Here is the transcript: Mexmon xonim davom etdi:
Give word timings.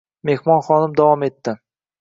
Mexmon 0.29 0.63
xonim 0.69 0.97
davom 1.01 1.27
etdi: 1.31 1.59